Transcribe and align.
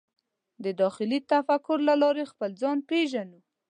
د 0.63 0.65
داخلي 0.81 1.19
تفکر 1.31 1.77
له 1.89 1.95
لارې 2.03 2.29
خپل 2.31 2.49
ځان 2.61 2.77
پېژنو. 2.89 3.39